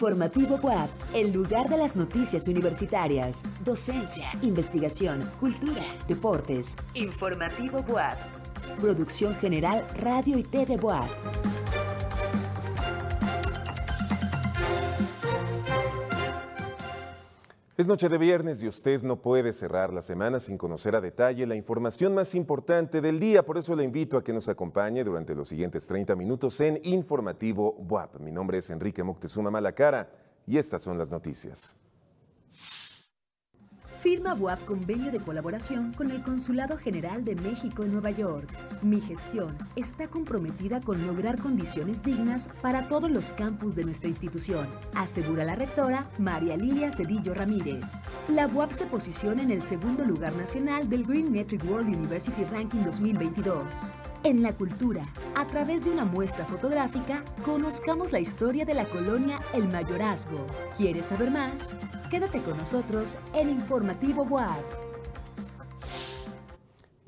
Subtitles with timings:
[0.00, 6.74] Informativo WAP, el lugar de las noticias universitarias, docencia, investigación, cultura, deportes.
[6.94, 8.16] Informativo WAP.
[8.80, 11.59] Producción General Radio y TV WAP.
[17.80, 21.46] Es noche de viernes y usted no puede cerrar la semana sin conocer a detalle
[21.46, 23.42] la información más importante del día.
[23.42, 27.76] Por eso le invito a que nos acompañe durante los siguientes 30 minutos en Informativo
[27.88, 28.20] WAP.
[28.20, 30.10] Mi nombre es Enrique Moctezuma Malacara
[30.46, 31.74] y estas son las noticias.
[34.02, 38.48] Firma BUAP convenio de colaboración con el Consulado General de México en Nueva York.
[38.80, 44.66] Mi gestión está comprometida con lograr condiciones dignas para todos los campus de nuestra institución,
[44.94, 48.02] asegura la rectora María Lilia Cedillo Ramírez.
[48.30, 52.82] La BUAP se posiciona en el segundo lugar nacional del Green Metric World University Ranking
[52.84, 53.92] 2022.
[54.24, 55.02] En la cultura,
[55.40, 60.46] a través de una muestra fotográfica, conozcamos la historia de la colonia El Mayorazgo.
[60.76, 61.76] ¿Quieres saber más?
[62.10, 64.89] Quédate con nosotros en Informativo WAP.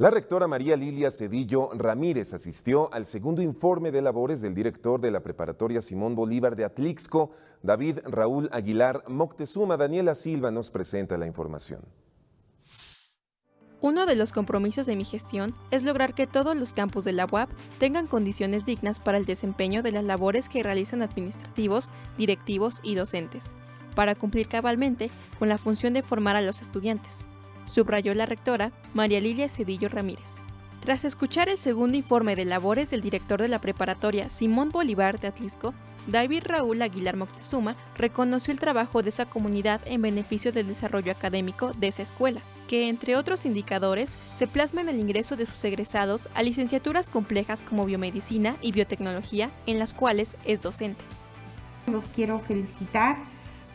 [0.00, 5.10] La rectora María Lilia Cedillo Ramírez asistió al segundo informe de labores del director de
[5.10, 9.76] la preparatoria Simón Bolívar de Atlixco, David Raúl Aguilar Moctezuma.
[9.76, 11.82] Daniela Silva nos presenta la información.
[13.82, 17.26] Uno de los compromisos de mi gestión es lograr que todos los campus de la
[17.30, 22.94] UAP tengan condiciones dignas para el desempeño de las labores que realizan administrativos, directivos y
[22.94, 23.54] docentes,
[23.94, 27.26] para cumplir cabalmente con la función de formar a los estudiantes
[27.64, 30.40] subrayó la rectora María Lilia Cedillo Ramírez.
[30.80, 35.28] Tras escuchar el segundo informe de labores del director de la preparatoria Simón Bolívar de
[35.28, 35.74] Atlisco,
[36.06, 41.72] David Raúl Aguilar Moctezuma reconoció el trabajo de esa comunidad en beneficio del desarrollo académico
[41.74, 46.28] de esa escuela, que entre otros indicadores se plasma en el ingreso de sus egresados
[46.34, 51.04] a licenciaturas complejas como biomedicina y biotecnología, en las cuales es docente.
[51.90, 53.16] Los quiero felicitar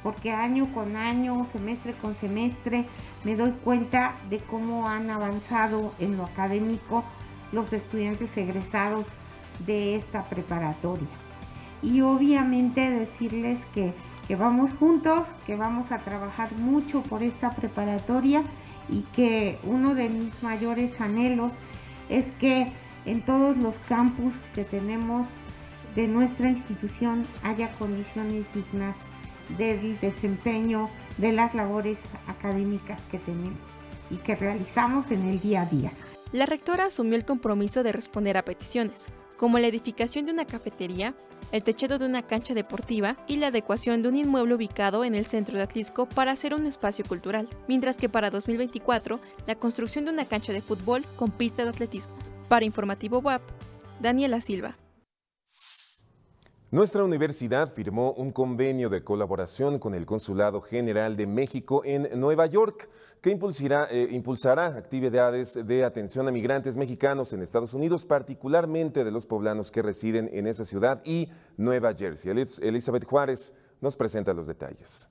[0.05, 2.85] porque año con año, semestre con semestre,
[3.23, 7.03] me doy cuenta de cómo han avanzado en lo académico
[7.51, 9.07] los estudiantes egresados
[9.65, 11.07] de esta preparatoria.
[11.81, 13.95] Y obviamente decirles que,
[14.27, 18.43] que vamos juntos, que vamos a trabajar mucho por esta preparatoria
[18.89, 21.51] y que uno de mis mayores anhelos
[22.09, 22.71] es que
[23.07, 25.25] en todos los campus que tenemos
[25.95, 28.97] de nuestra institución haya condiciones dignas
[29.57, 31.97] del desempeño de las labores
[32.27, 33.59] académicas que tenemos
[34.09, 35.91] y que realizamos en el día a día.
[36.31, 39.07] La rectora asumió el compromiso de responder a peticiones,
[39.37, 41.13] como la edificación de una cafetería,
[41.51, 45.25] el techado de una cancha deportiva y la adecuación de un inmueble ubicado en el
[45.25, 50.11] centro de Atlisco para hacer un espacio cultural, mientras que para 2024 la construcción de
[50.11, 52.15] una cancha de fútbol con pista de atletismo.
[52.49, 53.41] Para Informativo WAP,
[53.99, 54.77] Daniela Silva.
[56.75, 62.47] Nuestra universidad firmó un convenio de colaboración con el Consulado General de México en Nueva
[62.47, 62.89] York
[63.21, 69.11] que impulsará, eh, impulsará actividades de atención a migrantes mexicanos en Estados Unidos, particularmente de
[69.11, 72.31] los poblanos que residen en esa ciudad y Nueva Jersey.
[72.61, 75.09] Elizabeth Juárez nos presenta los detalles.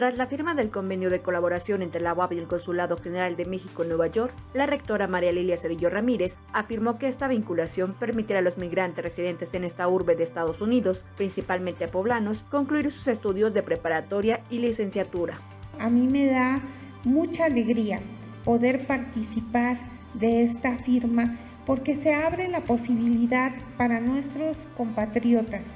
[0.00, 3.44] Tras la firma del convenio de colaboración entre la UAP y el Consulado General de
[3.44, 8.38] México en Nueva York, la rectora María Lilia Cedillo Ramírez afirmó que esta vinculación permitirá
[8.38, 13.52] a los migrantes residentes en esta urbe de Estados Unidos, principalmente poblanos, concluir sus estudios
[13.52, 15.38] de preparatoria y licenciatura.
[15.78, 16.62] A mí me da
[17.04, 18.00] mucha alegría
[18.42, 19.76] poder participar
[20.14, 21.36] de esta firma
[21.66, 25.66] porque se abre la posibilidad para nuestros compatriotas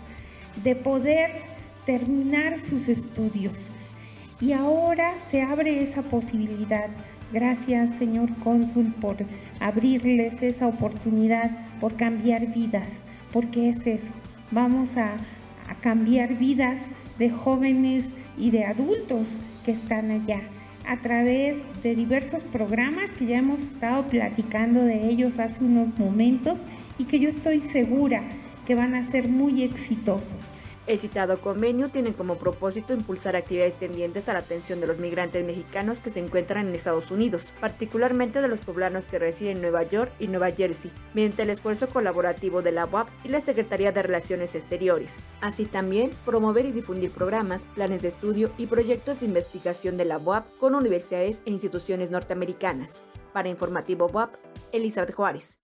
[0.62, 1.30] de poder
[1.84, 3.68] terminar sus estudios
[4.40, 6.88] y ahora se abre esa posibilidad.
[7.32, 9.16] Gracias, señor cónsul, por
[9.60, 11.50] abrirles esa oportunidad,
[11.80, 12.90] por cambiar vidas,
[13.32, 14.12] porque es eso.
[14.50, 15.16] Vamos a,
[15.80, 16.80] cambiar vidas
[17.18, 18.04] de jóvenes
[18.38, 19.26] y de adultos
[19.64, 20.40] que están allá
[20.86, 26.58] a través de diversos programas que ya hemos estado platicando de ellos hace unos momentos
[26.96, 28.22] y que yo estoy segura
[28.66, 30.53] que van a ser muy exitosos.
[30.86, 35.42] El citado convenio tiene como propósito impulsar actividades tendientes a la atención de los migrantes
[35.42, 39.84] mexicanos que se encuentran en Estados Unidos, particularmente de los poblanos que residen en Nueva
[39.84, 44.02] York y Nueva Jersey, mediante el esfuerzo colaborativo de la UAP y la Secretaría de
[44.02, 45.16] Relaciones Exteriores.
[45.40, 50.18] Así también, promover y difundir programas, planes de estudio y proyectos de investigación de la
[50.18, 53.00] UAP con universidades e instituciones norteamericanas.
[53.32, 54.34] Para Informativo UAP,
[54.70, 55.63] Elizabeth Juárez.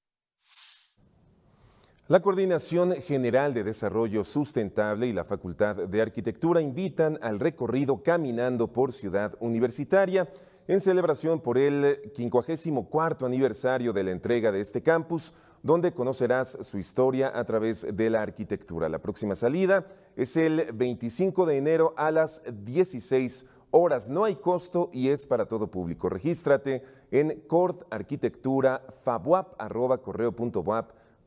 [2.11, 8.67] La Coordinación General de Desarrollo Sustentable y la Facultad de Arquitectura invitan al recorrido Caminando
[8.67, 10.29] por Ciudad Universitaria
[10.67, 16.79] en celebración por el 54 aniversario de la entrega de este campus, donde conocerás su
[16.79, 18.89] historia a través de la arquitectura.
[18.89, 19.87] La próxima salida
[20.17, 24.11] es el 25 de enero a las 16 horas.
[24.11, 26.09] No hay costo y es para todo público.
[26.09, 27.41] Regístrate en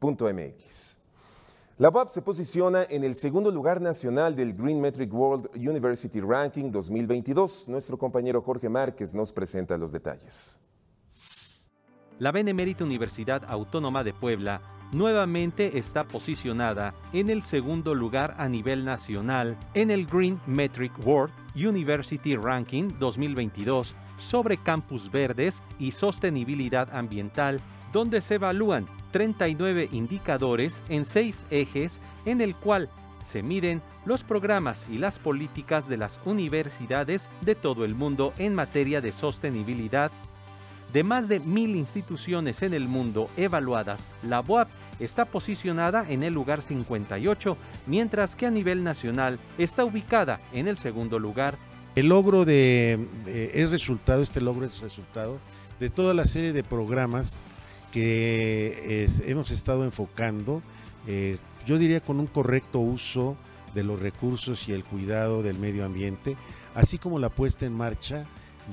[0.03, 1.03] cordarquitecturafabuap.correo.buap
[1.79, 6.71] la UAP se posiciona en el segundo lugar nacional del Green Metric World University Ranking
[6.71, 7.67] 2022.
[7.67, 10.59] Nuestro compañero Jorge Márquez nos presenta los detalles.
[12.19, 14.61] La Benemérita Universidad Autónoma de Puebla
[14.93, 21.33] nuevamente está posicionada en el segundo lugar a nivel nacional en el Green Metric World
[21.55, 27.59] University Ranking 2022 sobre campus verdes y sostenibilidad ambiental,
[27.93, 32.89] donde se evalúan 39 indicadores en seis ejes en el cual
[33.25, 38.53] se miden los programas y las políticas de las universidades de todo el mundo en
[38.53, 40.11] materia de sostenibilidad.
[40.91, 44.69] De más de mil instituciones en el mundo evaluadas, la BOAP
[44.99, 47.57] está posicionada en el lugar 58,
[47.87, 51.55] mientras que a nivel nacional está ubicada en el segundo lugar.
[51.95, 55.39] El logro de, es resultado, este logro es resultado
[55.79, 57.39] de toda la serie de programas
[57.93, 60.63] que hemos estado enfocando,
[61.07, 63.37] eh, yo diría con un correcto uso
[63.75, 66.35] de los recursos y el cuidado del medio ambiente,
[66.73, 68.25] así como la puesta en marcha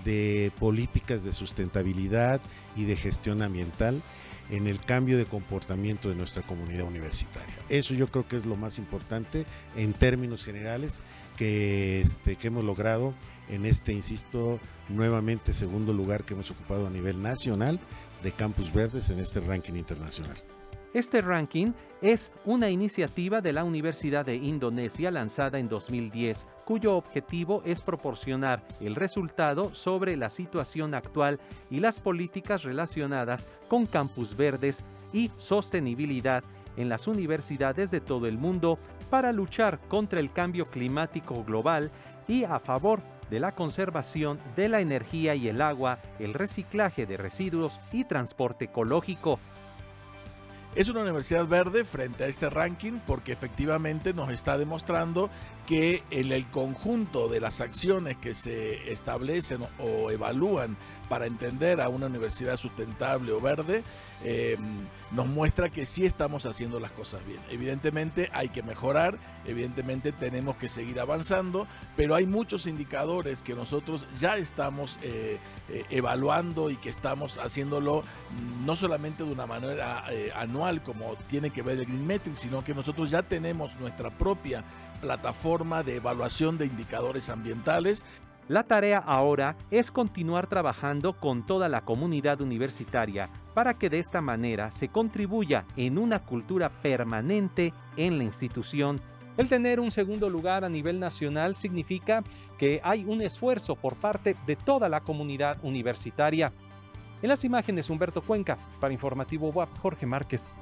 [0.04, 2.40] de políticas de sustentabilidad
[2.74, 4.00] y de gestión ambiental
[4.48, 7.54] en el cambio de comportamiento de nuestra comunidad universitaria.
[7.68, 9.44] Eso yo creo que es lo más importante
[9.76, 11.02] en términos generales
[11.36, 13.14] que, este, que hemos logrado
[13.50, 14.58] en este, insisto,
[14.88, 17.78] nuevamente segundo lugar que hemos ocupado a nivel nacional
[18.22, 20.36] de Campus Verdes en este ranking internacional.
[20.92, 21.72] Este ranking
[22.02, 28.66] es una iniciativa de la Universidad de Indonesia lanzada en 2010, cuyo objetivo es proporcionar
[28.80, 31.38] el resultado sobre la situación actual
[31.70, 34.82] y las políticas relacionadas con campus verdes
[35.12, 36.42] y sostenibilidad
[36.76, 38.76] en las universidades de todo el mundo
[39.10, 41.92] para luchar contra el cambio climático global
[42.26, 47.16] y a favor de la conservación de la energía y el agua, el reciclaje de
[47.16, 49.38] residuos y transporte ecológico.
[50.74, 55.28] Es una universidad verde frente a este ranking porque efectivamente nos está demostrando
[55.66, 60.76] que en el conjunto de las acciones que se establecen o evalúan
[61.10, 63.82] para entender a una universidad sustentable o verde,
[64.24, 64.60] em,
[65.10, 67.40] nos muestra que sí estamos haciendo las cosas bien.
[67.50, 71.66] Evidentemente hay que mejorar, evidentemente tenemos que seguir avanzando,
[71.96, 78.02] pero hay muchos indicadores que nosotros ya estamos eh, eh, evaluando y que estamos haciéndolo
[78.02, 82.36] mm, no solamente de una manera eh, anual como tiene que ver el Green Metric,
[82.36, 84.62] sino que nosotros ya tenemos nuestra propia
[85.00, 88.04] plataforma de evaluación de indicadores ambientales
[88.50, 94.20] la tarea ahora es continuar trabajando con toda la comunidad universitaria para que de esta
[94.20, 99.00] manera se contribuya en una cultura permanente en la institución.
[99.36, 102.24] El tener un segundo lugar a nivel nacional significa
[102.58, 106.52] que hay un esfuerzo por parte de toda la comunidad universitaria.
[107.22, 110.56] En las imágenes, Humberto Cuenca, para Informativo WAP, Jorge Márquez.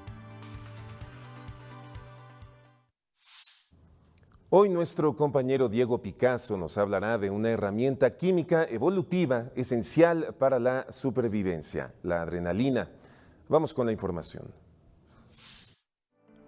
[4.51, 10.91] Hoy nuestro compañero Diego Picasso nos hablará de una herramienta química evolutiva esencial para la
[10.91, 12.89] supervivencia, la adrenalina.
[13.51, 14.51] Vamos con la información.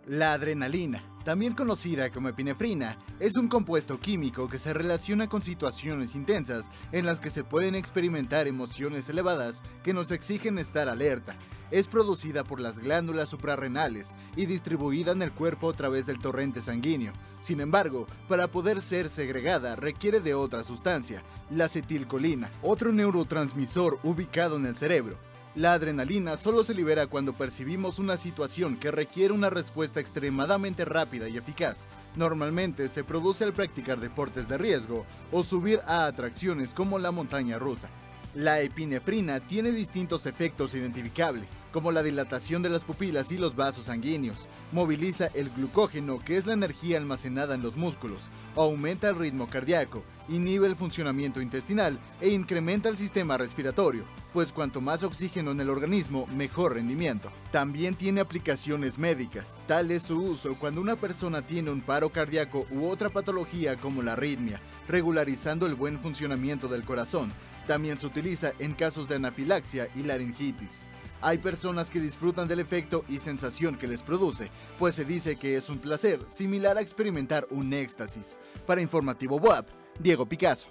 [0.07, 6.15] La adrenalina, también conocida como epinefrina, es un compuesto químico que se relaciona con situaciones
[6.15, 11.37] intensas en las que se pueden experimentar emociones elevadas que nos exigen estar alerta
[11.71, 16.61] es producida por las glándulas suprarrenales y distribuida en el cuerpo a través del torrente
[16.61, 17.13] sanguíneo.
[17.41, 24.57] Sin embargo, para poder ser segregada requiere de otra sustancia, la acetilcolina, otro neurotransmisor ubicado
[24.57, 25.17] en el cerebro.
[25.57, 31.29] La adrenalina solo se libera cuando percibimos una situación que requiere una respuesta extremadamente rápida
[31.29, 31.89] y eficaz.
[32.15, 37.59] Normalmente se produce al practicar deportes de riesgo o subir a atracciones como la montaña
[37.59, 37.91] rusa.
[38.35, 43.87] La epinefrina tiene distintos efectos identificables, como la dilatación de las pupilas y los vasos
[43.87, 49.49] sanguíneos, moviliza el glucógeno, que es la energía almacenada en los músculos, aumenta el ritmo
[49.49, 55.61] cardíaco, inhibe el funcionamiento intestinal e incrementa el sistema respiratorio, pues cuanto más oxígeno en
[55.61, 57.33] el organismo, mejor rendimiento.
[57.51, 62.65] También tiene aplicaciones médicas, tal es su uso cuando una persona tiene un paro cardíaco
[62.71, 67.33] u otra patología como la arritmia, regularizando el buen funcionamiento del corazón.
[67.71, 70.83] También se utiliza en casos de anafilaxia y laringitis.
[71.21, 75.57] Hay personas que disfrutan del efecto y sensación que les produce, pues se dice que
[75.57, 78.41] es un placer similar a experimentar un éxtasis.
[78.67, 79.69] Para Informativo WAP,
[80.01, 80.67] Diego Picasso.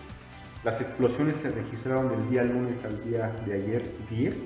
[0.63, 4.37] Las explosiones se registraron del día lunes al día de ayer 10,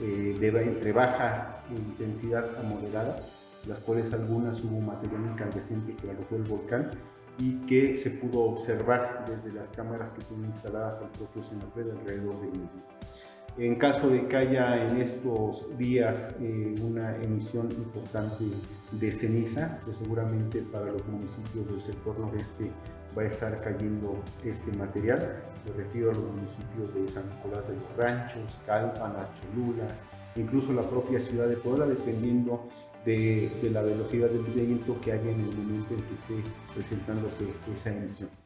[0.00, 3.22] eh, de, entre baja intensidad a moderada,
[3.66, 6.90] las cuales algunas hubo material incandescente que arrojó el volcán
[7.38, 12.40] y que se pudo observar desde las cámaras que tienen instaladas al propio Senapred alrededor
[12.40, 12.82] del mismo.
[13.58, 18.44] En caso de que haya en estos días eh, una emisión importante
[18.92, 22.70] de ceniza, pues seguramente para los municipios del sector noreste
[23.18, 25.42] va a estar cayendo este material.
[25.66, 29.88] Me refiero a los municipios de San Nicolás de los Ranchos, Calpan, Cholula,
[30.36, 32.68] incluso la propia ciudad de Puebla, dependiendo
[33.04, 37.90] de, la velocidad del viento que haya en el momento en que esté presentándose esa
[37.90, 38.37] emisión.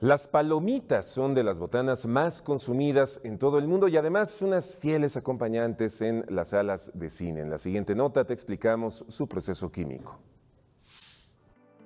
[0.00, 4.76] Las palomitas son de las botanas más consumidas en todo el mundo y además unas
[4.76, 7.40] fieles acompañantes en las salas de cine.
[7.40, 10.20] En la siguiente nota te explicamos su proceso químico.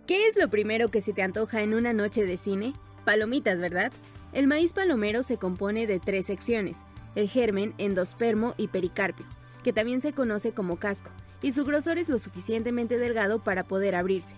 [0.06, 2.74] ¿Qué es lo primero que se te antoja en una noche de cine?
[3.06, 3.90] Palomitas, ¿verdad?
[4.34, 6.80] El maíz palomero se compone de tres secciones,
[7.14, 9.24] el germen, endospermo y pericarpio,
[9.64, 13.94] que también se conoce como casco, y su grosor es lo suficientemente delgado para poder
[13.94, 14.36] abrirse.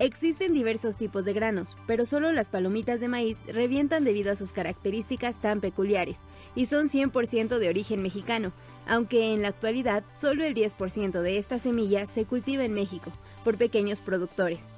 [0.00, 4.50] Existen diversos tipos de granos, pero solo las palomitas de maíz revientan debido a sus
[4.50, 6.20] características tan peculiares
[6.54, 8.52] y son 100% de origen mexicano,
[8.86, 13.12] aunque en la actualidad solo el 10% de esta semilla se cultiva en México
[13.44, 14.68] por pequeños productores.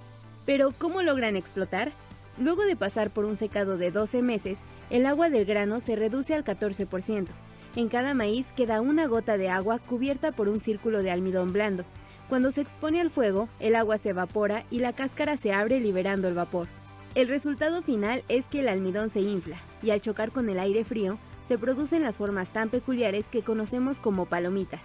[0.45, 1.93] Pero, ¿cómo logran explotar?
[2.37, 6.35] Luego de pasar por un secado de 12 meses, el agua del grano se reduce
[6.35, 7.29] al 14%.
[7.77, 11.85] En cada maíz queda una gota de agua cubierta por un círculo de almidón blando,
[12.33, 16.29] cuando se expone al fuego, el agua se evapora y la cáscara se abre liberando
[16.29, 16.67] el vapor.
[17.15, 20.83] El resultado final es que el almidón se infla y al chocar con el aire
[20.83, 24.81] frío se producen las formas tan peculiares que conocemos como palomitas.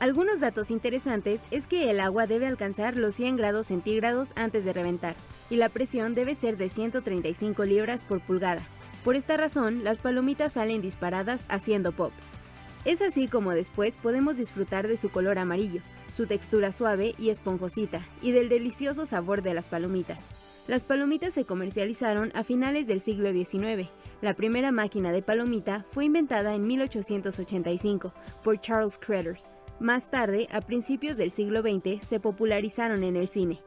[0.00, 4.74] Algunos datos interesantes es que el agua debe alcanzar los 100 grados centígrados antes de
[4.74, 5.14] reventar
[5.48, 8.60] y la presión debe ser de 135 libras por pulgada.
[9.02, 12.12] Por esta razón, las palomitas salen disparadas haciendo pop.
[12.84, 15.80] Es así como después podemos disfrutar de su color amarillo,
[16.12, 20.20] su textura suave y esponjosita, y del delicioso sabor de las palomitas.
[20.68, 23.88] Las palomitas se comercializaron a finales del siglo XIX.
[24.20, 28.12] La primera máquina de palomita fue inventada en 1885
[28.44, 29.48] por Charles Creders.
[29.80, 33.60] Más tarde, a principios del siglo XX, se popularizaron en el cine.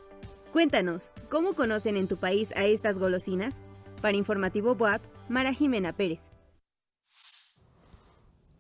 [0.54, 3.60] Cuéntanos, ¿cómo conocen en tu país a estas golosinas?
[4.02, 6.35] Para Informativo WAP, Mara Jimena Pérez.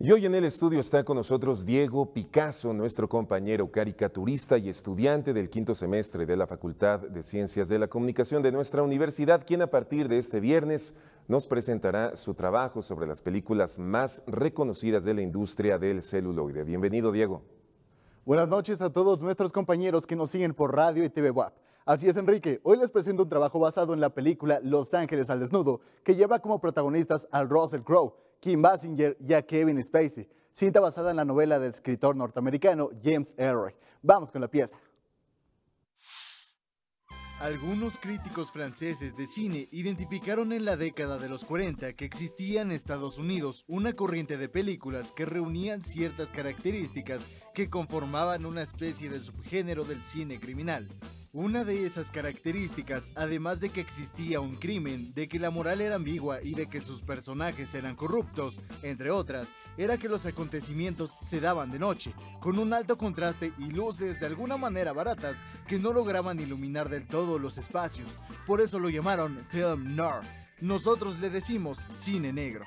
[0.05, 5.33] Y hoy en el estudio está con nosotros Diego Picasso, nuestro compañero caricaturista y estudiante
[5.33, 9.63] del quinto semestre de la Facultad de Ciencias de la Comunicación de nuestra universidad, quien
[9.63, 10.93] a partir de este viernes
[11.27, 16.63] nos presentará su trabajo sobre las películas más reconocidas de la industria del celuloide.
[16.63, 17.41] Bienvenido, Diego.
[18.25, 21.55] Buenas noches a todos nuestros compañeros que nos siguen por radio y TV WAP.
[21.83, 22.61] Así es, Enrique.
[22.61, 26.37] Hoy les presento un trabajo basado en la película Los Ángeles al Desnudo, que lleva
[26.37, 31.25] como protagonistas al Russell Crowe, Kim Basinger y a Kevin Spacey, cinta basada en la
[31.25, 33.73] novela del escritor norteamericano James Elroy.
[34.01, 34.77] Vamos con la pieza.
[37.39, 42.71] Algunos críticos franceses de cine identificaron en la década de los 40 que existía en
[42.71, 47.23] Estados Unidos una corriente de películas que reunían ciertas características
[47.53, 50.87] que conformaban una especie de subgénero del cine criminal.
[51.37, 55.95] Una de esas características, además de que existía un crimen, de que la moral era
[55.95, 61.41] ambigua y de que sus personajes eran corruptos, entre otras, era que los acontecimientos se
[61.41, 65.91] daban de noche, con un alto contraste y luces de alguna manera baratas que no
[65.91, 68.07] lograban iluminar del todo los espacios.
[68.47, 70.21] Por eso lo llamaron film noir.
[70.61, 72.63] Nosotros le decimos cine negro.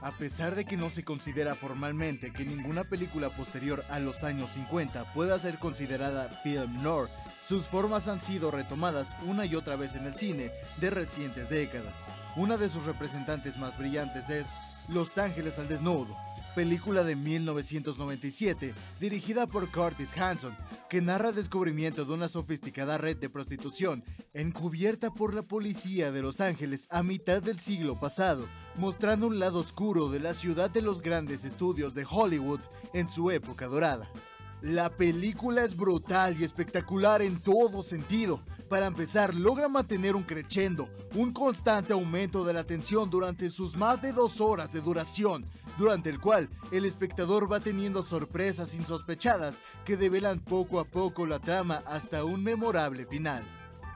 [0.00, 4.52] A pesar de que no se considera formalmente que ninguna película posterior a los años
[4.52, 7.10] 50 pueda ser considerada film noir,
[7.48, 10.52] sus formas han sido retomadas una y otra vez en el cine
[10.82, 12.04] de recientes décadas.
[12.36, 14.44] Una de sus representantes más brillantes es
[14.90, 16.14] Los Ángeles al Desnudo,
[16.54, 20.54] película de 1997 dirigida por Curtis Hanson,
[20.90, 26.20] que narra el descubrimiento de una sofisticada red de prostitución encubierta por la policía de
[26.20, 30.82] Los Ángeles a mitad del siglo pasado, mostrando un lado oscuro de la ciudad de
[30.82, 32.60] los grandes estudios de Hollywood
[32.92, 34.06] en su época dorada.
[34.62, 38.40] La película es brutal y espectacular en todo sentido.
[38.68, 44.02] Para empezar, logra mantener un crescendo, un constante aumento de la tensión durante sus más
[44.02, 45.46] de dos horas de duración,
[45.78, 51.38] durante el cual el espectador va teniendo sorpresas insospechadas que develan poco a poco la
[51.38, 53.44] trama hasta un memorable final.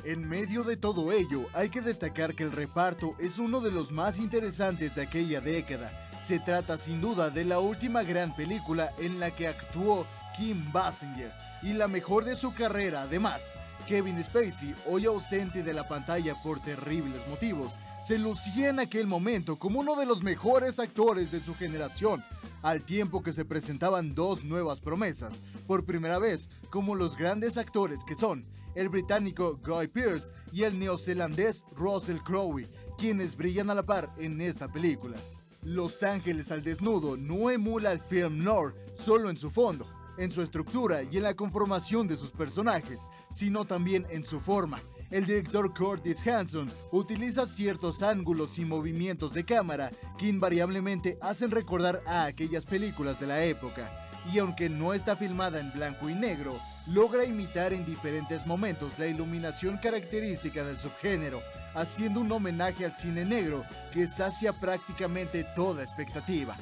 [0.05, 3.91] En medio de todo ello, hay que destacar que el reparto es uno de los
[3.91, 5.91] más interesantes de aquella década.
[6.23, 11.33] Se trata sin duda de la última gran película en la que actuó Kim Basinger
[11.63, 13.43] y la mejor de su carrera además.
[13.87, 19.59] Kevin Spacey, hoy ausente de la pantalla por terribles motivos, se lucía en aquel momento
[19.59, 22.25] como uno de los mejores actores de su generación,
[22.63, 25.33] al tiempo que se presentaban dos nuevas promesas,
[25.67, 30.79] por primera vez como los grandes actores que son el británico Guy Pearce y el
[30.79, 32.69] neozelandés Russell Crowe,
[32.99, 35.17] quienes brillan a la par en esta película.
[35.63, 39.87] Los Ángeles al Desnudo no emula el film noir solo en su fondo,
[40.19, 44.83] en su estructura y en la conformación de sus personajes, sino también en su forma.
[45.11, 52.03] El director Curtis Hanson utiliza ciertos ángulos y movimientos de cámara que invariablemente hacen recordar
[52.07, 53.91] a aquellas películas de la época,
[54.33, 59.07] y aunque no está filmada en blanco y negro, logra imitar en diferentes momentos la
[59.07, 61.43] iluminación característica del subgénero,
[61.75, 66.57] haciendo un homenaje al cine negro que sacia prácticamente toda expectativa.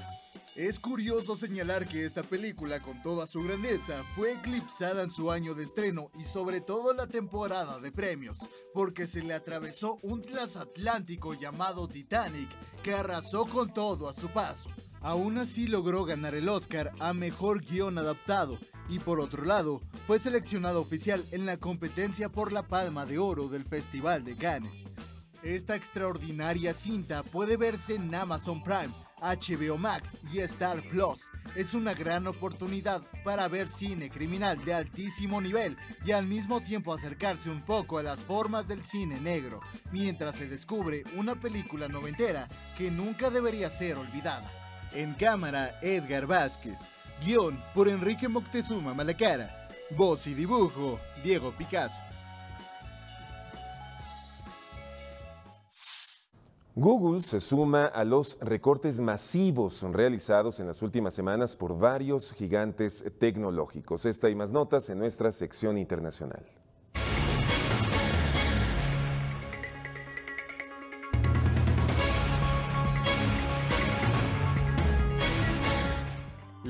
[0.60, 5.54] Es curioso señalar que esta película, con toda su grandeza, fue eclipsada en su año
[5.54, 8.36] de estreno y sobre todo la temporada de premios,
[8.74, 12.50] porque se le atravesó un transatlántico llamado Titanic
[12.82, 14.68] que arrasó con todo a su paso.
[15.00, 20.18] Aún así logró ganar el Oscar a Mejor Guión Adaptado y por otro lado fue
[20.18, 24.90] seleccionado oficial en la competencia por la Palma de Oro del Festival de Cannes.
[25.42, 31.30] Esta extraordinaria cinta puede verse en Amazon Prime HBO Max y Star Plus.
[31.54, 36.92] Es una gran oportunidad para ver cine criminal de altísimo nivel y al mismo tiempo
[36.92, 39.61] acercarse un poco a las formas del cine negro,
[39.92, 44.50] mientras se descubre una película noventera que nunca debería ser olvidada.
[44.92, 46.90] En cámara, Edgar Vázquez.
[47.24, 49.68] Guión por Enrique Moctezuma Malacara.
[49.96, 52.00] Voz y dibujo, Diego Picasso.
[56.76, 63.04] Google se suma a los recortes masivos realizados en las últimas semanas por varios gigantes
[63.18, 64.06] tecnológicos.
[64.06, 66.44] Esta y más notas en nuestra sección internacional.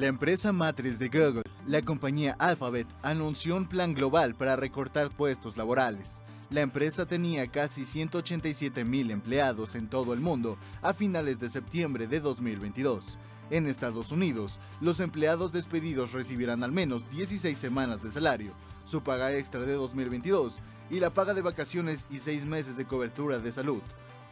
[0.01, 5.59] La empresa matriz de Google, la compañía Alphabet, anunció un plan global para recortar puestos
[5.59, 6.23] laborales.
[6.49, 12.07] La empresa tenía casi 187 mil empleados en todo el mundo a finales de septiembre
[12.07, 13.19] de 2022.
[13.51, 19.35] En Estados Unidos, los empleados despedidos recibirán al menos 16 semanas de salario, su paga
[19.35, 23.83] extra de 2022 y la paga de vacaciones y 6 meses de cobertura de salud.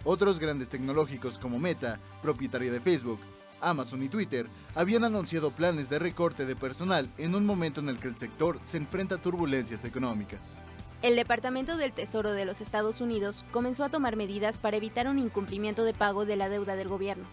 [0.05, 3.21] Otros grandes tecnológicos como Meta, propietaria de Facebook,
[3.61, 7.99] Amazon y Twitter habían anunciado planes de recorte de personal en un momento en el
[7.99, 10.57] que el sector se enfrenta a turbulencias económicas.
[11.01, 15.19] El Departamento del Tesoro de los Estados Unidos comenzó a tomar medidas para evitar un
[15.19, 17.25] incumplimiento de pago de la deuda del gobierno.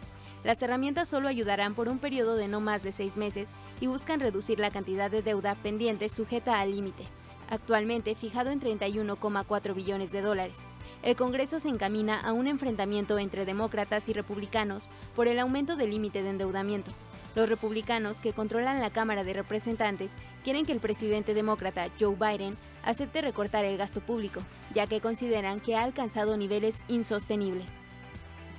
[0.43, 3.49] Las herramientas solo ayudarán por un periodo de no más de seis meses
[3.81, 7.03] y buscan reducir la cantidad de deuda pendiente sujeta al límite,
[7.49, 10.59] actualmente fijado en 31,4 billones de dólares.
[11.05, 15.91] El Congreso se encamina a un enfrentamiento entre demócratas y republicanos por el aumento del
[15.91, 16.89] límite de endeudamiento.
[17.35, 20.13] Los republicanos, que controlan la Cámara de Representantes,
[20.43, 24.41] quieren que el presidente demócrata Joe Biden acepte recortar el gasto público,
[24.73, 27.73] ya que consideran que ha alcanzado niveles insostenibles.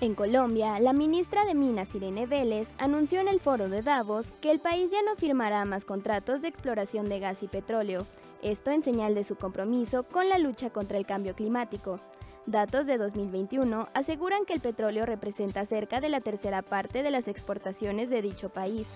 [0.00, 4.52] En Colombia, la ministra de Minas Irene Vélez anunció en el foro de Davos que
[4.52, 8.06] el país ya no firmará más contratos de exploración de gas y petróleo,
[8.40, 11.98] esto en señal de su compromiso con la lucha contra el cambio climático.
[12.46, 17.26] Datos de 2021 aseguran que el petróleo representa cerca de la tercera parte de las
[17.26, 18.86] exportaciones de dicho país,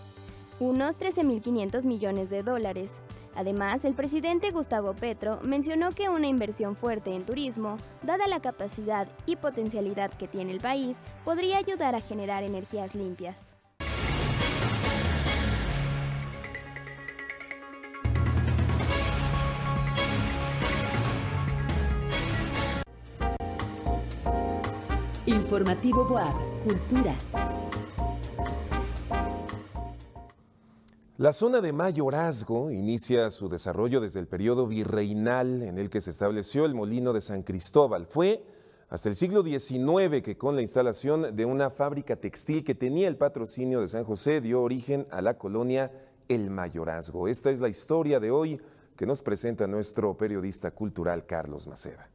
[0.60, 2.92] unos 13.500 millones de dólares.
[3.34, 9.08] Además, el presidente Gustavo Petro mencionó que una inversión fuerte en turismo, dada la capacidad
[9.26, 13.49] y potencialidad que tiene el país, podría ayudar a generar energías limpias.
[25.50, 27.12] Informativo Boab, Cultura.
[31.16, 36.10] La zona de mayorazgo inicia su desarrollo desde el periodo virreinal en el que se
[36.10, 38.06] estableció el molino de San Cristóbal.
[38.06, 38.44] Fue
[38.90, 43.16] hasta el siglo XIX que con la instalación de una fábrica textil que tenía el
[43.16, 45.90] patrocinio de San José dio origen a la colonia
[46.28, 47.26] El Mayorazgo.
[47.26, 48.60] Esta es la historia de hoy
[48.96, 52.08] que nos presenta nuestro periodista cultural Carlos Maceda.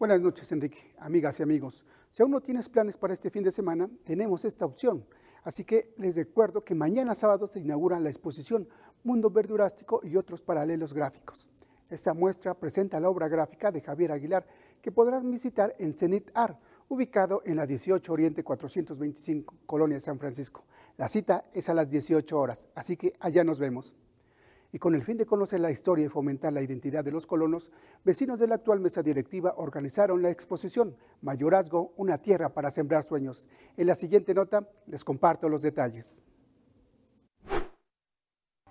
[0.00, 1.84] Buenas noches, Enrique, amigas y amigos.
[2.10, 5.04] Si aún no tienes planes para este fin de semana, tenemos esta opción
[5.42, 8.68] Así que les recuerdo que mañana sábado se inaugura la exposición
[9.04, 11.48] Mundo Verdurástico y otros paralelos gráficos.
[11.88, 14.46] Esta muestra presenta la obra gráfica de Javier Aguilar
[14.80, 16.58] que podrán visitar en Cenit Art,
[16.88, 20.64] ubicado en la 18 Oriente 425, Colonia San Francisco.
[20.96, 23.96] La cita es a las 18 horas, así que allá nos vemos
[24.72, 27.70] y con el fin de conocer la historia y fomentar la identidad de los colonos,
[28.04, 33.48] vecinos de la actual mesa directiva organizaron la exposición Mayorazgo, una tierra para sembrar sueños.
[33.76, 36.22] En la siguiente nota les comparto los detalles.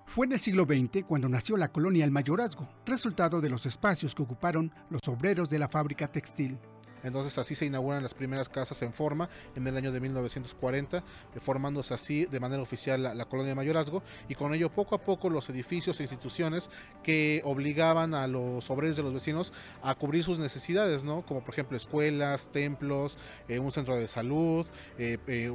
[0.05, 4.15] Fue en el siglo XX cuando nació la colonia El Mayorazgo, resultado de los espacios
[4.15, 6.57] que ocuparon los obreros de la fábrica textil.
[7.03, 11.01] Entonces así se inauguran las primeras casas en forma en el año de 1940, eh,
[11.39, 15.29] formándose así de manera oficial la, colonia de mayorazgo y con ello poco a poco
[15.29, 16.69] los edificios e instituciones
[17.03, 21.23] que obligaban a los obreros de los vecinos a cubrir sus necesidades, ¿no?
[21.25, 24.65] como por ejemplo escuelas, templos, eh, un centro de salud,
[24.97, 25.49] eh,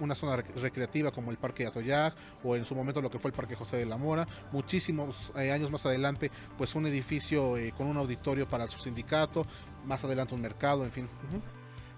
[0.00, 3.36] una zona recreativa como el Parque Atoyac o en su momento lo que fue el
[3.36, 8.48] Parque José de la Mora, muchísimos años más adelante pues un edificio con un auditorio
[8.48, 9.46] para su sindicato,
[9.86, 11.08] más adelante un mercado, en fin.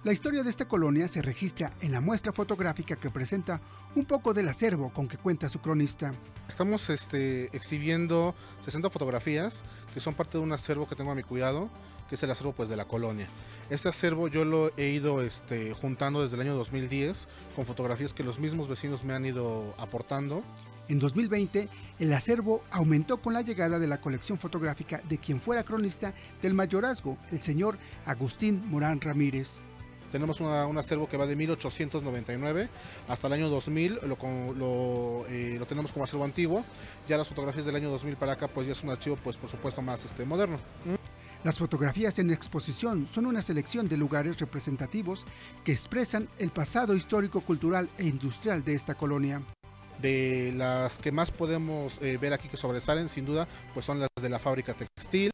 [0.04, 3.60] La historia de esta colonia se registra en la muestra fotográfica que presenta
[3.96, 6.12] un poco del acervo con que cuenta su cronista.
[6.46, 11.24] Estamos este, exhibiendo 60 fotografías que son parte de un acervo que tengo a mi
[11.24, 11.68] cuidado,
[12.08, 13.26] que es el acervo pues, de la colonia.
[13.70, 18.22] Este acervo yo lo he ido este, juntando desde el año 2010 con fotografías que
[18.22, 20.44] los mismos vecinos me han ido aportando.
[20.88, 25.62] En 2020, el acervo aumentó con la llegada de la colección fotográfica de quien fuera
[25.62, 29.58] cronista del mayorazgo, el señor Agustín Morán Ramírez.
[30.10, 32.70] Tenemos un acervo que va de 1899
[33.08, 36.64] hasta el año 2000, lo, eh, lo, tenemos como acervo antiguo.
[37.06, 39.50] Ya las fotografías del año 2000 para acá, pues ya es un archivo, pues por
[39.50, 40.58] supuesto, más este, moderno.
[41.44, 45.26] Las fotografías en exposición son una selección de lugares representativos
[45.62, 49.42] que expresan el pasado histórico, cultural e industrial de esta colonia.
[50.00, 54.08] De las que más podemos eh, ver aquí que sobresalen, sin duda, pues son las
[54.20, 55.30] de la fábrica textil,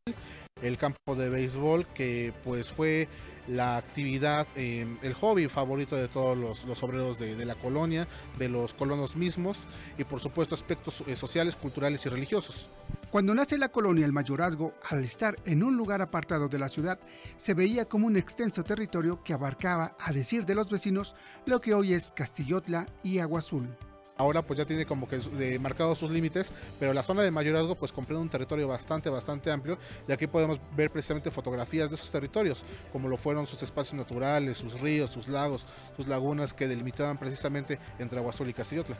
[0.62, 3.08] el campo de béisbol, que pues fue
[3.46, 8.74] la actividad, em, el hobby favorito de todos los, obreros de, la colonia, de los
[8.74, 9.66] colonos mismos,
[9.98, 12.70] y por supuesto aspectos eh, sociales, culturales y religiosos.
[13.10, 16.98] Cuando nace la colonia, el mayorazgo, al estar en un lugar apartado de la ciudad,
[17.36, 21.14] se veía como un extenso territorio que abarcaba, a decir de los vecinos,
[21.46, 23.68] lo que hoy es Castillotla y Agua Azul.
[24.16, 27.74] Ahora pues ya tiene como que de marcados sus límites, pero la zona de mayorazgo
[27.74, 32.10] pues comprende un territorio bastante, bastante amplio y aquí podemos ver precisamente fotografías de esos
[32.10, 37.18] territorios, como lo fueron sus espacios naturales, sus ríos, sus lagos, sus lagunas que delimitaban
[37.18, 38.96] precisamente entre Aguazul y Castillotla.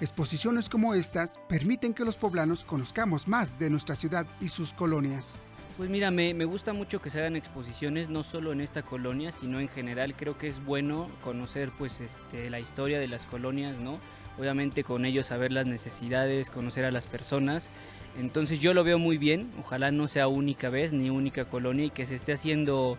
[0.00, 5.34] Exposiciones como estas permiten que los poblanos conozcamos más de nuestra ciudad y sus colonias.
[5.76, 9.30] Pues mira, me, me, gusta mucho que se hagan exposiciones, no solo en esta colonia,
[9.30, 10.14] sino en general.
[10.16, 14.00] Creo que es bueno conocer pues este, la historia de las colonias, ¿no?
[14.38, 17.70] Obviamente con ellos saber las necesidades, conocer a las personas.
[18.18, 21.90] Entonces yo lo veo muy bien, ojalá no sea única vez ni única colonia y
[21.90, 22.98] que se esté haciendo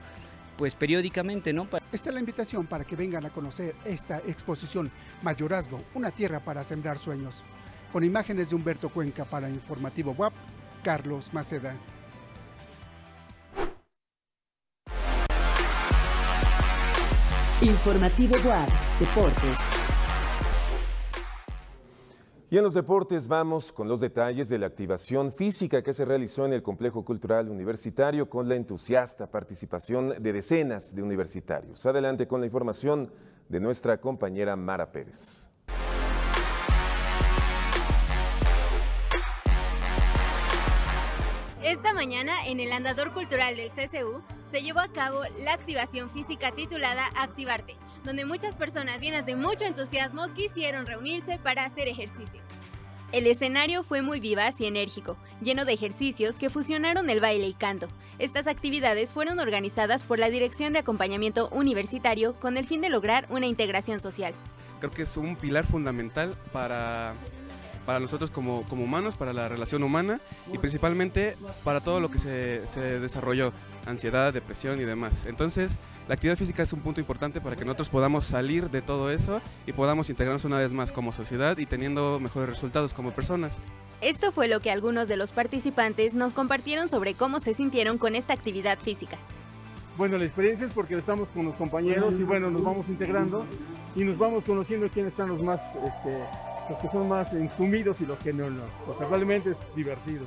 [0.57, 1.67] pues periódicamente, ¿no?
[1.93, 6.65] Esta es la invitación para que vengan a conocer esta exposición Mayorazgo, una tierra para
[6.65, 7.43] sembrar sueños.
[7.93, 10.33] Con imágenes de Humberto Cuenca para Informativo WAP,
[10.83, 11.75] Carlos Maceda.
[17.61, 19.67] Informativo WAP, Deportes.
[22.51, 26.47] Y en los deportes vamos con los detalles de la activación física que se realizó
[26.47, 31.85] en el Complejo Cultural Universitario con la entusiasta participación de decenas de universitarios.
[31.85, 33.11] Adelante con la información
[33.49, 35.48] de nuestra compañera Mara Pérez.
[42.01, 47.75] En el Andador Cultural del CCU se llevó a cabo la activación física titulada Activarte,
[48.05, 52.39] donde muchas personas llenas de mucho entusiasmo quisieron reunirse para hacer ejercicio.
[53.11, 57.53] El escenario fue muy vivaz y enérgico, lleno de ejercicios que fusionaron el baile y
[57.53, 57.89] canto.
[58.17, 63.27] Estas actividades fueron organizadas por la Dirección de Acompañamiento Universitario con el fin de lograr
[63.29, 64.33] una integración social.
[64.79, 67.13] Creo que es un pilar fundamental para
[67.89, 70.21] para nosotros como, como, humanos, para la relación humana
[70.53, 73.51] y principalmente para todo lo que se, se, desarrolló,
[73.87, 75.25] ansiedad, depresión y demás.
[75.25, 75.71] Entonces,
[76.07, 79.41] la actividad física es un punto importante para que nosotros podamos salir de todo eso
[79.65, 83.57] y podamos integrarnos una vez más como sociedad y teniendo mejores resultados como personas.
[84.01, 88.13] Esto fue lo que algunos de los participantes nos compartieron sobre cómo se sintieron con
[88.13, 89.17] esta actividad física.
[89.97, 93.47] Bueno, la experiencia es porque estamos con los compañeros y bueno, nos vamos integrando
[93.95, 96.23] y nos vamos conociendo quiénes están los más este,
[96.69, 98.63] los que son más incumbidos y los que no, no.
[98.87, 100.25] O sea, realmente es divertido.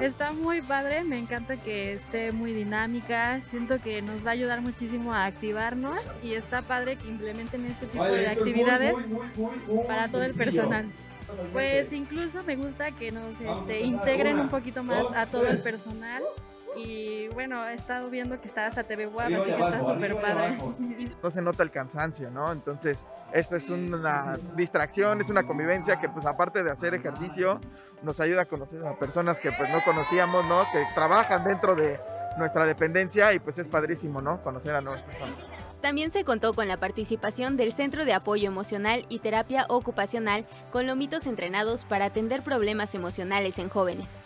[0.00, 4.62] Está muy padre, me encanta que esté muy dinámica, siento que nos va a ayudar
[4.62, 8.94] muchísimo a activarnos y está padre que implementen este tipo de actividades
[9.86, 10.86] para todo el personal.
[11.52, 16.22] Pues incluso me gusta que nos este, integren un poquito más a todo el personal
[16.76, 20.58] y bueno, he estado viendo que está hasta TV así que está súper padre.
[21.22, 22.50] No se nota el cansancio, ¿no?
[22.52, 27.60] Entonces, esta es una distracción, es una convivencia que pues aparte de hacer ejercicio,
[28.02, 30.64] nos ayuda a conocer a personas que pues no conocíamos, ¿no?
[30.72, 31.98] Que trabajan dentro de
[32.38, 34.42] nuestra dependencia y pues es padrísimo, ¿no?
[34.42, 35.38] Conocer a nuevas personas.
[35.80, 40.86] También se contó con la participación del Centro de Apoyo Emocional y Terapia Ocupacional con
[40.86, 44.16] lomitos entrenados para atender problemas emocionales en jóvenes.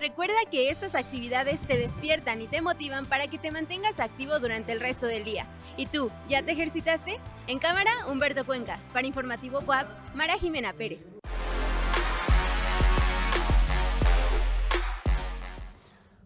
[0.00, 4.72] Recuerda que estas actividades te despiertan y te motivan para que te mantengas activo durante
[4.72, 5.46] el resto del día.
[5.76, 7.18] ¿Y tú, ya te ejercitaste?
[7.46, 8.80] En cámara, Humberto Cuenca.
[8.94, 11.04] Para Informativo WAP, Mara Jimena Pérez.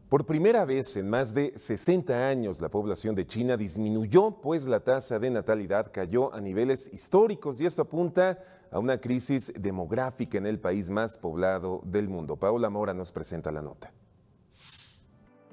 [0.09, 4.79] Por primera vez en más de 60 años la población de China disminuyó, pues la
[4.79, 8.39] tasa de natalidad cayó a niveles históricos y esto apunta
[8.75, 12.37] a una crisis demográfica en el país más poblado del mundo.
[12.37, 13.93] Paula Mora nos presenta la nota.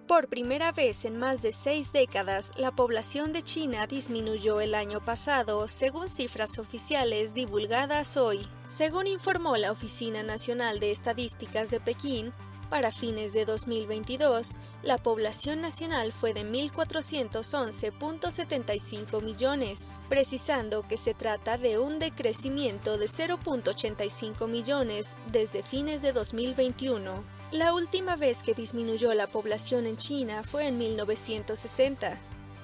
[0.07, 5.05] Por primera vez en más de seis décadas, la población de China disminuyó el año
[5.05, 8.39] pasado, según cifras oficiales divulgadas hoy.
[8.65, 12.33] Según informó la Oficina Nacional de Estadísticas de Pekín,
[12.71, 21.57] para fines de 2022, la población nacional fue de 1.411.75 millones, precisando que se trata
[21.57, 27.25] de un decrecimiento de 0.85 millones desde fines de 2021.
[27.51, 32.17] La última vez que disminuyó la población en China fue en 1960,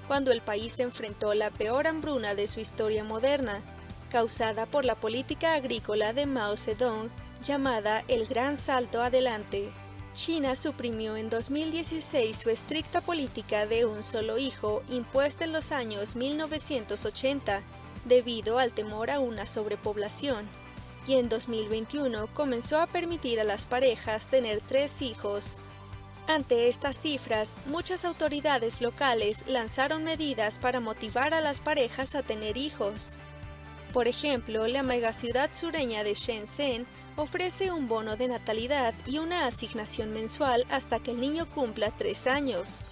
[0.07, 3.61] cuando el país enfrentó la peor hambruna de su historia moderna,
[4.09, 7.09] causada por la política agrícola de Mao Zedong
[7.43, 9.69] llamada el Gran Salto Adelante.
[10.17, 16.15] China suprimió en 2016 su estricta política de un solo hijo impuesta en los años
[16.15, 17.61] 1980
[18.05, 20.49] debido al temor a una sobrepoblación
[21.05, 25.67] y en 2021 comenzó a permitir a las parejas tener tres hijos.
[26.25, 32.57] Ante estas cifras, muchas autoridades locales lanzaron medidas para motivar a las parejas a tener
[32.57, 33.21] hijos.
[33.93, 40.13] Por ejemplo, la megaciudad sureña de Shenzhen ofrece un bono de natalidad y una asignación
[40.13, 42.91] mensual hasta que el niño cumpla tres años.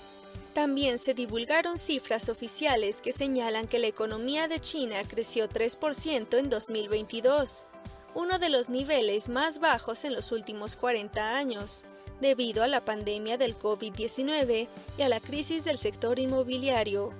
[0.53, 6.49] También se divulgaron cifras oficiales que señalan que la economía de China creció 3% en
[6.49, 7.65] 2022,
[8.15, 11.83] uno de los niveles más bajos en los últimos 40 años,
[12.21, 17.13] debido a la pandemia del COVID-19 y a la crisis del sector inmobiliario.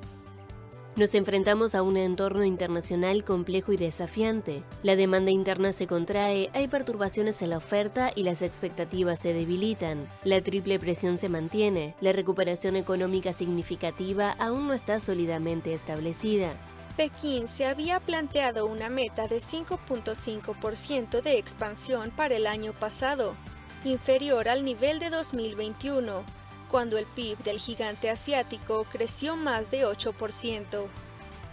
[0.96, 4.64] Nos enfrentamos a un entorno internacional complejo y desafiante.
[4.82, 10.08] La demanda interna se contrae, hay perturbaciones en la oferta y las expectativas se debilitan.
[10.24, 11.96] La triple presión se mantiene.
[12.00, 16.54] La recuperación económica significativa aún no está sólidamente establecida.
[16.96, 23.36] Pekín se había planteado una meta de 5.5% de expansión para el año pasado,
[23.84, 30.88] inferior al nivel de 2021 cuando el PIB del gigante asiático creció más de 8%.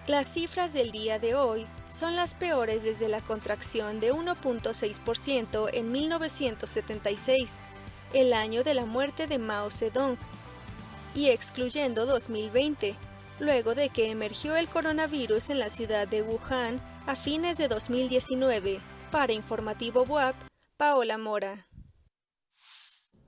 [0.07, 5.92] Las cifras del día de hoy son las peores desde la contracción de 1.6% en
[5.92, 7.61] 1976,
[8.12, 10.16] el año de la muerte de Mao Zedong,
[11.14, 12.96] y excluyendo 2020,
[13.38, 18.81] luego de que emergió el coronavirus en la ciudad de Wuhan a fines de 2019.
[19.11, 20.35] Para Informativo WAP,
[20.79, 21.66] Paola Mora.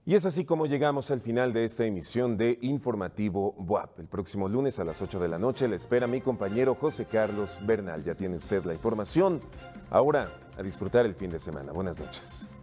[0.07, 4.01] Y es así como llegamos al final de esta emisión de Informativo BUAP.
[4.01, 7.59] El próximo lunes a las 8 de la noche le espera mi compañero José Carlos
[7.65, 8.05] Bernal.
[8.05, 9.41] Ya tiene usted la información.
[9.89, 11.73] Ahora, a disfrutar el fin de semana.
[11.73, 12.54] Buenas noches.